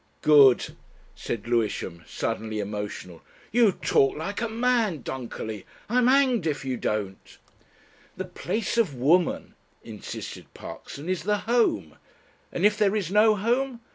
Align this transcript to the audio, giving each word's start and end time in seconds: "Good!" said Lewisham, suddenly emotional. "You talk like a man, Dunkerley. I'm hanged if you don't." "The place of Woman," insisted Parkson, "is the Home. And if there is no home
"Good!" 0.23 0.75
said 1.13 1.47
Lewisham, 1.47 2.03
suddenly 2.07 2.57
emotional. 2.59 3.21
"You 3.51 3.71
talk 3.71 4.17
like 4.17 4.41
a 4.41 4.49
man, 4.49 5.03
Dunkerley. 5.03 5.63
I'm 5.87 6.07
hanged 6.07 6.47
if 6.47 6.65
you 6.65 6.75
don't." 6.75 7.37
"The 8.17 8.25
place 8.25 8.79
of 8.79 8.95
Woman," 8.95 9.53
insisted 9.83 10.51
Parkson, 10.55 11.07
"is 11.07 11.21
the 11.21 11.43
Home. 11.47 11.97
And 12.51 12.65
if 12.65 12.79
there 12.79 12.95
is 12.95 13.11
no 13.11 13.35
home 13.35 13.81